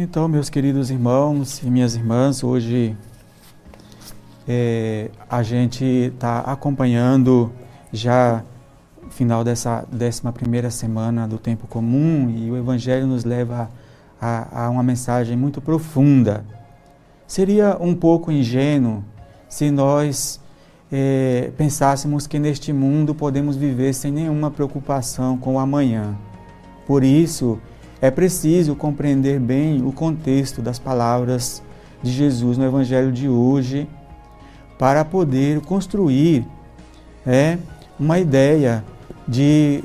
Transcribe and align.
Então, 0.00 0.28
meus 0.28 0.48
queridos 0.48 0.92
irmãos 0.92 1.60
e 1.60 1.68
minhas 1.68 1.96
irmãs, 1.96 2.44
hoje 2.44 2.96
é, 4.46 5.10
a 5.28 5.42
gente 5.42 5.84
está 5.84 6.38
acompanhando 6.38 7.50
já 7.92 8.44
o 9.04 9.10
final 9.10 9.42
dessa 9.42 9.84
11 9.92 10.22
primeira 10.32 10.70
semana 10.70 11.26
do 11.26 11.36
tempo 11.36 11.66
comum 11.66 12.30
e 12.30 12.48
o 12.48 12.56
Evangelho 12.56 13.08
nos 13.08 13.24
leva 13.24 13.68
a, 14.20 14.66
a 14.66 14.70
uma 14.70 14.84
mensagem 14.84 15.36
muito 15.36 15.60
profunda. 15.60 16.44
Seria 17.26 17.76
um 17.80 17.92
pouco 17.92 18.30
ingênuo 18.30 19.02
se 19.48 19.68
nós 19.68 20.40
é, 20.92 21.50
pensássemos 21.58 22.28
que 22.28 22.38
neste 22.38 22.72
mundo 22.72 23.16
podemos 23.16 23.56
viver 23.56 23.92
sem 23.92 24.12
nenhuma 24.12 24.48
preocupação 24.48 25.36
com 25.36 25.56
o 25.56 25.58
amanhã. 25.58 26.16
Por 26.86 27.02
isso, 27.02 27.58
é 28.00 28.10
preciso 28.10 28.74
compreender 28.74 29.40
bem 29.40 29.82
o 29.84 29.92
contexto 29.92 30.62
das 30.62 30.78
palavras 30.78 31.62
de 32.02 32.12
Jesus 32.12 32.56
no 32.56 32.64
Evangelho 32.64 33.10
de 33.10 33.28
hoje 33.28 33.88
para 34.78 35.04
poder 35.04 35.60
construir 35.60 36.46
é, 37.26 37.58
uma 37.98 38.18
ideia 38.18 38.84
de, 39.26 39.82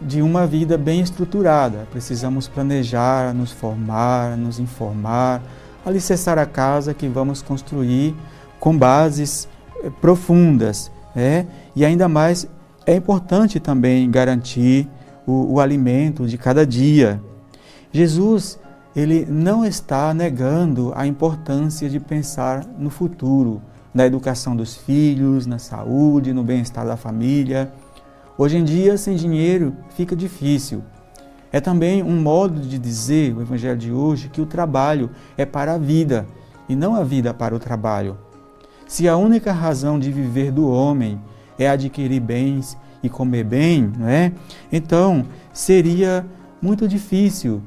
de 0.00 0.22
uma 0.22 0.46
vida 0.46 0.78
bem 0.78 1.00
estruturada. 1.00 1.86
Precisamos 1.90 2.48
planejar, 2.48 3.34
nos 3.34 3.52
formar, 3.52 4.36
nos 4.36 4.58
informar, 4.58 5.42
alicerçar 5.84 6.38
a 6.38 6.46
casa 6.46 6.94
que 6.94 7.06
vamos 7.06 7.42
construir 7.42 8.16
com 8.58 8.76
bases 8.76 9.46
eh, 9.82 9.90
profundas. 10.00 10.90
É? 11.14 11.44
E 11.76 11.84
ainda 11.84 12.08
mais 12.08 12.48
é 12.86 12.96
importante 12.96 13.60
também 13.60 14.10
garantir 14.10 14.88
o, 15.26 15.54
o 15.54 15.60
alimento 15.60 16.26
de 16.26 16.36
cada 16.36 16.66
dia. 16.66 17.20
Jesus, 17.94 18.58
ele 18.96 19.24
não 19.24 19.64
está 19.64 20.12
negando 20.12 20.92
a 20.96 21.06
importância 21.06 21.88
de 21.88 22.00
pensar 22.00 22.66
no 22.76 22.90
futuro, 22.90 23.62
na 23.94 24.04
educação 24.04 24.56
dos 24.56 24.74
filhos, 24.74 25.46
na 25.46 25.60
saúde, 25.60 26.32
no 26.32 26.42
bem-estar 26.42 26.84
da 26.84 26.96
família. 26.96 27.72
Hoje 28.36 28.56
em 28.56 28.64
dia, 28.64 28.98
sem 28.98 29.14
dinheiro, 29.14 29.76
fica 29.90 30.16
difícil. 30.16 30.82
É 31.52 31.60
também 31.60 32.02
um 32.02 32.20
modo 32.20 32.58
de 32.62 32.80
dizer, 32.80 33.32
o 33.32 33.40
Evangelho 33.40 33.78
de 33.78 33.92
hoje, 33.92 34.28
que 34.28 34.40
o 34.40 34.46
trabalho 34.46 35.08
é 35.38 35.46
para 35.46 35.74
a 35.74 35.78
vida 35.78 36.26
e 36.68 36.74
não 36.74 36.96
a 36.96 37.04
vida 37.04 37.32
para 37.32 37.54
o 37.54 37.60
trabalho. 37.60 38.18
Se 38.88 39.08
a 39.08 39.16
única 39.16 39.52
razão 39.52 40.00
de 40.00 40.10
viver 40.10 40.50
do 40.50 40.68
homem 40.68 41.20
é 41.56 41.70
adquirir 41.70 42.18
bens 42.18 42.76
e 43.04 43.08
comer 43.08 43.44
bem, 43.44 43.92
não 43.96 44.08
é? 44.08 44.32
então 44.72 45.24
seria 45.52 46.26
muito 46.60 46.88
difícil 46.88 47.62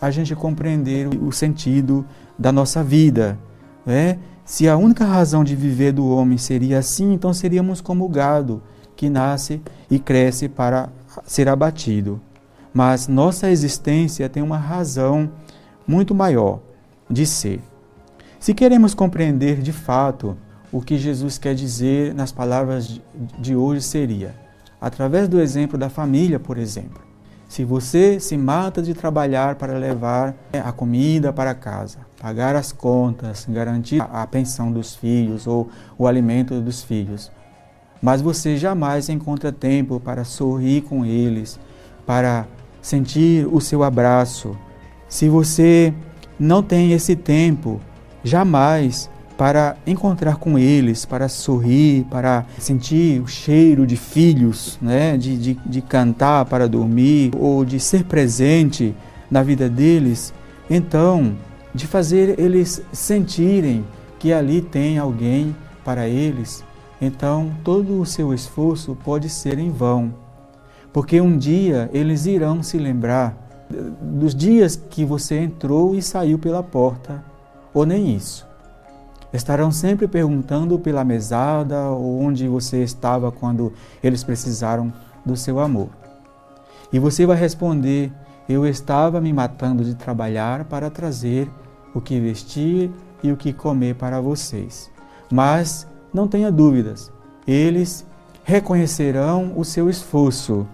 a 0.00 0.10
gente 0.10 0.34
compreender 0.34 1.08
o 1.08 1.30
sentido 1.30 2.06
da 2.38 2.50
nossa 2.50 2.82
vida. 2.82 3.38
Né? 3.84 4.18
Se 4.44 4.68
a 4.68 4.76
única 4.76 5.04
razão 5.04 5.44
de 5.44 5.54
viver 5.54 5.92
do 5.92 6.08
homem 6.08 6.38
seria 6.38 6.78
assim, 6.78 7.12
então 7.12 7.32
seríamos 7.32 7.80
como 7.80 8.04
o 8.04 8.08
gado 8.08 8.62
que 8.96 9.08
nasce 9.08 9.60
e 9.90 9.98
cresce 9.98 10.48
para 10.48 10.88
ser 11.24 11.48
abatido. 11.48 12.20
Mas 12.72 13.08
nossa 13.08 13.50
existência 13.50 14.28
tem 14.28 14.42
uma 14.42 14.58
razão 14.58 15.30
muito 15.86 16.14
maior 16.14 16.60
de 17.08 17.26
ser. 17.26 17.60
Se 18.38 18.54
queremos 18.54 18.94
compreender 18.94 19.60
de 19.60 19.72
fato 19.72 20.36
o 20.72 20.80
que 20.80 20.96
Jesus 20.96 21.36
quer 21.36 21.54
dizer 21.54 22.14
nas 22.14 22.32
palavras 22.32 23.00
de 23.38 23.56
hoje, 23.56 23.82
seria 23.82 24.34
através 24.80 25.28
do 25.28 25.40
exemplo 25.40 25.76
da 25.76 25.90
família, 25.90 26.40
por 26.40 26.56
exemplo. 26.56 27.09
Se 27.50 27.64
você 27.64 28.20
se 28.20 28.36
mata 28.36 28.80
de 28.80 28.94
trabalhar 28.94 29.56
para 29.56 29.76
levar 29.76 30.36
né, 30.52 30.62
a 30.64 30.70
comida 30.70 31.32
para 31.32 31.52
casa, 31.52 31.98
pagar 32.16 32.54
as 32.54 32.70
contas, 32.70 33.44
garantir 33.48 34.00
a 34.00 34.24
pensão 34.24 34.70
dos 34.70 34.94
filhos 34.94 35.48
ou 35.48 35.68
o 35.98 36.06
alimento 36.06 36.60
dos 36.60 36.80
filhos, 36.80 37.28
mas 38.00 38.22
você 38.22 38.56
jamais 38.56 39.08
encontra 39.08 39.50
tempo 39.50 39.98
para 39.98 40.22
sorrir 40.22 40.82
com 40.82 41.04
eles, 41.04 41.58
para 42.06 42.46
sentir 42.80 43.48
o 43.52 43.60
seu 43.60 43.82
abraço. 43.82 44.56
Se 45.08 45.28
você 45.28 45.92
não 46.38 46.62
tem 46.62 46.92
esse 46.92 47.16
tempo, 47.16 47.80
jamais 48.22 49.10
para 49.40 49.74
encontrar 49.86 50.36
com 50.36 50.58
eles, 50.58 51.06
para 51.06 51.26
sorrir, 51.26 52.04
para 52.10 52.44
sentir 52.58 53.22
o 53.22 53.26
cheiro 53.26 53.86
de 53.86 53.96
filhos, 53.96 54.78
né? 54.82 55.16
de, 55.16 55.38
de, 55.38 55.54
de 55.64 55.80
cantar 55.80 56.44
para 56.44 56.68
dormir, 56.68 57.30
ou 57.34 57.64
de 57.64 57.80
ser 57.80 58.04
presente 58.04 58.94
na 59.30 59.42
vida 59.42 59.66
deles, 59.66 60.34
então, 60.68 61.38
de 61.74 61.86
fazer 61.86 62.38
eles 62.38 62.82
sentirem 62.92 63.82
que 64.18 64.30
ali 64.30 64.60
tem 64.60 64.98
alguém 64.98 65.56
para 65.82 66.06
eles, 66.06 66.62
então 67.00 67.50
todo 67.64 67.98
o 67.98 68.04
seu 68.04 68.34
esforço 68.34 68.94
pode 69.02 69.30
ser 69.30 69.58
em 69.58 69.70
vão. 69.70 70.12
Porque 70.92 71.18
um 71.18 71.38
dia 71.38 71.88
eles 71.94 72.26
irão 72.26 72.62
se 72.62 72.76
lembrar 72.76 73.38
dos 74.02 74.34
dias 74.34 74.76
que 74.76 75.02
você 75.02 75.38
entrou 75.38 75.94
e 75.94 76.02
saiu 76.02 76.38
pela 76.38 76.62
porta, 76.62 77.24
ou 77.72 77.86
nem 77.86 78.14
isso. 78.14 78.49
Estarão 79.32 79.70
sempre 79.70 80.08
perguntando 80.08 80.78
pela 80.78 81.04
mesada 81.04 81.88
ou 81.90 82.20
onde 82.20 82.48
você 82.48 82.82
estava 82.82 83.30
quando 83.30 83.72
eles 84.02 84.24
precisaram 84.24 84.92
do 85.24 85.36
seu 85.36 85.60
amor. 85.60 85.88
E 86.92 86.98
você 86.98 87.24
vai 87.24 87.36
responder: 87.36 88.12
Eu 88.48 88.66
estava 88.66 89.20
me 89.20 89.32
matando 89.32 89.84
de 89.84 89.94
trabalhar 89.94 90.64
para 90.64 90.90
trazer 90.90 91.48
o 91.94 92.00
que 92.00 92.18
vestir 92.18 92.90
e 93.22 93.30
o 93.30 93.36
que 93.36 93.52
comer 93.52 93.94
para 93.94 94.20
vocês. 94.20 94.90
Mas 95.30 95.86
não 96.12 96.26
tenha 96.26 96.50
dúvidas, 96.50 97.12
eles 97.46 98.04
reconhecerão 98.42 99.52
o 99.56 99.64
seu 99.64 99.88
esforço, 99.88 100.66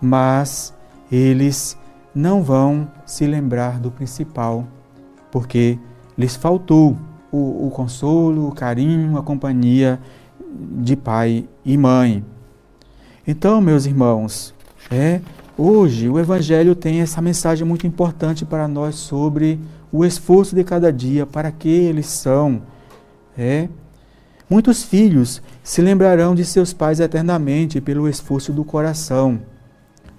mas 0.00 0.72
eles 1.12 1.76
não 2.14 2.42
vão 2.42 2.88
se 3.04 3.26
lembrar 3.26 3.78
do 3.78 3.90
principal, 3.90 4.64
porque 5.30 5.78
lhes 6.16 6.36
faltou 6.36 6.96
o, 7.30 7.66
o 7.66 7.70
consolo, 7.70 8.48
o 8.48 8.54
carinho, 8.54 9.16
a 9.18 9.22
companhia 9.22 10.00
de 10.80 10.96
pai 10.96 11.46
e 11.64 11.76
mãe. 11.76 12.24
Então, 13.26 13.60
meus 13.60 13.86
irmãos, 13.86 14.54
é, 14.90 15.20
hoje 15.56 16.08
o 16.08 16.18
Evangelho 16.18 16.74
tem 16.74 17.00
essa 17.00 17.20
mensagem 17.20 17.66
muito 17.66 17.86
importante 17.86 18.44
para 18.44 18.66
nós 18.66 18.94
sobre 18.94 19.60
o 19.92 20.04
esforço 20.04 20.54
de 20.54 20.64
cada 20.64 20.92
dia, 20.92 21.26
para 21.26 21.50
que 21.50 21.68
eles 21.68 22.06
são. 22.06 22.62
É, 23.36 23.68
muitos 24.48 24.82
filhos 24.82 25.42
se 25.62 25.80
lembrarão 25.82 26.34
de 26.34 26.44
seus 26.44 26.72
pais 26.72 27.00
eternamente 27.00 27.80
pelo 27.80 28.08
esforço 28.08 28.52
do 28.52 28.64
coração. 28.64 29.40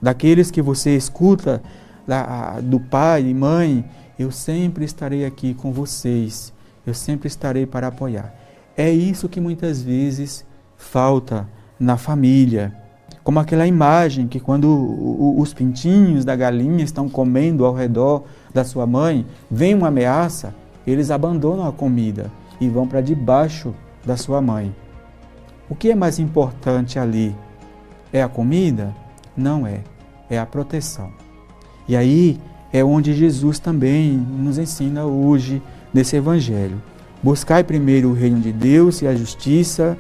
Daqueles 0.02 0.50
que 0.50 0.62
você 0.62 0.96
escuta 0.96 1.62
da, 2.08 2.60
do 2.62 2.80
pai 2.80 3.28
e 3.28 3.34
mãe, 3.34 3.84
eu 4.18 4.32
sempre 4.32 4.86
estarei 4.86 5.26
aqui 5.26 5.54
com 5.54 5.74
vocês 5.74 6.54
eu 6.90 6.94
sempre 6.94 7.28
estarei 7.28 7.66
para 7.66 7.88
apoiar. 7.88 8.34
É 8.76 8.90
isso 8.90 9.30
que 9.30 9.40
muitas 9.40 9.82
vezes 9.82 10.46
falta 10.78 11.48
na 11.80 11.98
família. 11.98 12.76
Como 13.24 13.40
aquela 13.40 13.68
imagem 13.68 14.28
que 14.28 14.40
quando 14.40 14.68
os 15.40 15.54
pintinhos 15.54 16.26
da 16.26 16.36
galinha 16.36 16.84
estão 16.84 17.08
comendo 17.08 17.66
ao 17.66 17.74
redor 17.74 18.24
da 18.54 18.64
sua 18.64 18.88
mãe, 18.88 19.26
vem 19.50 19.76
uma 19.76 19.90
ameaça, 19.90 20.56
eles 20.86 21.12
abandonam 21.12 21.68
a 21.68 21.72
comida 21.72 22.32
e 22.60 22.68
vão 22.68 22.88
para 22.88 23.02
debaixo 23.02 23.74
da 24.06 24.18
sua 24.18 24.42
mãe. 24.42 24.74
O 25.70 25.76
que 25.76 25.92
é 25.92 25.96
mais 25.96 26.18
importante 26.18 26.98
ali? 26.98 27.36
É 28.12 28.24
a 28.24 28.28
comida? 28.28 28.96
Não 29.38 29.68
é. 29.68 29.82
É 30.30 30.40
a 30.40 30.46
proteção. 30.46 31.12
E 31.88 31.96
aí 31.96 32.40
é 32.72 32.84
onde 32.84 33.14
Jesus 33.14 33.60
também 33.60 34.14
nos 34.14 34.58
ensina 34.58 35.06
hoje 35.06 35.62
nesse 35.94 36.16
evangelho. 36.16 36.82
Buscai 37.22 37.64
primeiro 37.64 38.10
o 38.10 38.14
reino 38.14 38.40
de 38.40 38.52
Deus 38.52 39.02
e 39.02 39.08
a 39.08 39.16
justiça, 39.16 39.98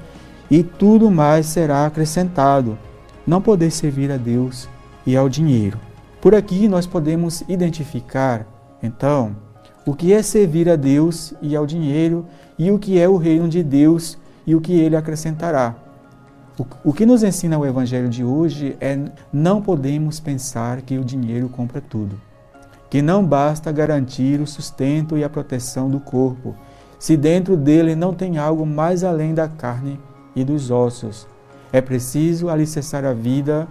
e 0.49 0.63
tudo 0.63 1.11
mais 1.11 1.45
será 1.45 1.85
acrescentado. 1.85 2.77
Não 3.27 3.41
poder 3.41 3.71
servir 3.71 4.11
a 4.11 4.17
Deus 4.17 4.69
e 5.05 5.15
ao 5.15 5.27
dinheiro. 5.27 5.77
Por 6.21 6.33
aqui 6.33 6.67
nós 6.67 6.87
podemos 6.87 7.43
identificar, 7.47 8.47
então, 8.81 9.35
o 9.85 9.93
que 9.93 10.13
é 10.13 10.21
servir 10.21 10.69
a 10.69 10.75
Deus 10.75 11.33
e 11.41 11.55
ao 11.55 11.65
dinheiro 11.65 12.25
e 12.57 12.71
o 12.71 12.79
que 12.79 12.99
é 12.99 13.07
o 13.07 13.17
reino 13.17 13.47
de 13.47 13.63
Deus 13.63 14.17
e 14.45 14.55
o 14.55 14.61
que 14.61 14.73
ele 14.73 14.95
acrescentará. 14.95 15.75
O, 16.83 16.91
que 16.91 17.05
nos 17.05 17.23
ensina 17.23 17.57
o 17.57 17.65
Evangelho 17.65 18.09
de 18.09 18.21
hoje 18.21 18.75
é 18.81 18.99
não 19.31 19.61
podemos 19.61 20.19
pensar 20.19 20.81
que 20.81 20.97
o 20.97 21.05
dinheiro 21.05 21.47
compra 21.47 21.79
tudo 21.79 22.19
que 22.89 23.01
não 23.01 23.23
basta 23.23 23.71
garantir 23.71 24.41
o 24.41 24.47
sustento 24.47 25.17
e 25.17 25.23
a 25.23 25.29
proteção 25.29 25.89
do 25.89 25.99
corpo, 25.99 26.55
se 26.97 27.15
dentro 27.15 27.55
dele 27.55 27.95
não 27.95 28.13
tem 28.13 28.37
algo 28.37 28.65
mais 28.65 29.03
além 29.03 29.33
da 29.33 29.47
carne 29.47 29.99
e 30.35 30.43
dos 30.43 30.71
ossos. 30.71 31.27
É 31.71 31.81
preciso 31.81 32.49
alicerçar 32.49 33.05
a 33.05 33.13
vida 33.13 33.67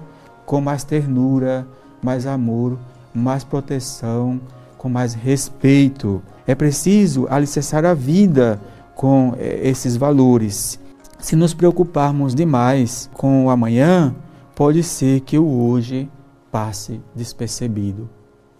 com 0.46 0.60
mais 0.60 0.84
ternura, 0.84 1.66
mais 2.02 2.26
amor, 2.26 2.78
mais 3.12 3.42
proteção, 3.42 4.40
com 4.78 4.88
mais 4.88 5.14
respeito. 5.14 6.22
É 6.46 6.54
preciso 6.54 7.26
alicerçar 7.28 7.84
a 7.84 7.92
vida 7.92 8.60
com 8.94 9.34
eh, 9.36 9.68
esses 9.68 9.96
valores. 9.96 10.78
Se 11.18 11.34
nos 11.34 11.52
preocuparmos 11.52 12.34
demais 12.34 13.10
com 13.12 13.46
o 13.46 13.50
amanhã, 13.50 14.14
pode 14.54 14.82
ser 14.82 15.20
que 15.20 15.36
o 15.36 15.46
hoje 15.46 16.08
passe 16.50 17.00
despercebido. 17.14 18.08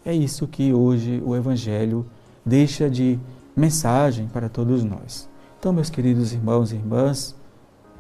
É 0.05 0.15
isso 0.15 0.47
que 0.47 0.73
hoje 0.73 1.23
o 1.25 1.37
Evangelho 1.37 2.07
deixa 2.45 2.89
de 2.89 3.19
mensagem 3.55 4.27
para 4.29 4.49
todos 4.49 4.85
nós. 4.85 5.29
Então, 5.59 5.73
meus 5.73 5.91
queridos 5.91 6.33
irmãos 6.33 6.73
e 6.73 6.77
irmãs, 6.77 7.37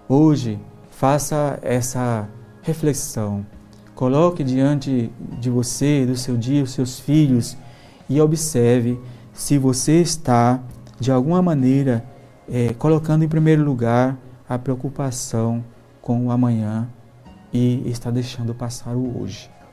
hoje 0.09 0.59
faça 0.91 1.59
essa 1.63 2.29
reflexão. 2.63 3.45
Coloque 3.95 4.45
diante 4.45 5.13
de 5.41 5.51
você, 5.51 6.07
do 6.07 6.17
seu 6.17 6.37
dia, 6.37 6.63
os 6.63 6.71
seus 6.71 7.01
filhos 7.01 7.57
e 8.09 8.21
observe 8.21 8.99
se 9.33 9.59
você 9.59 10.01
está, 10.01 10.63
de 10.99 11.11
alguma 11.11 11.43
maneira, 11.43 12.05
é, 12.49 12.73
colocando 12.75 13.25
em 13.25 13.29
primeiro 13.29 13.65
lugar 13.65 14.17
a 14.49 14.59
preocupação 14.59 15.65
com 16.01 16.27
o 16.27 16.31
amanhã 16.31 16.89
e 17.53 17.83
está 17.87 18.11
deixando 18.11 18.55
passar 18.55 18.95
o 18.97 19.21
hoje. 19.21 19.51